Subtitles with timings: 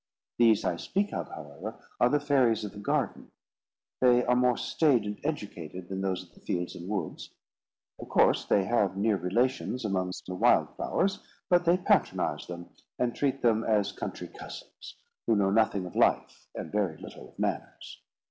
[0.39, 3.29] These I speak of, however, are the fairies of the garden.
[3.99, 7.29] They are more staid and educated than those of the fields and woods.
[7.99, 11.19] Of course they have near relations amongst the wild flowers,
[11.51, 14.95] but they patronise them, and treat them as country cousins,
[15.27, 18.01] who know nothing of life, and very little of manners.